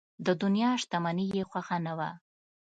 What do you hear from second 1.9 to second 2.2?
وه.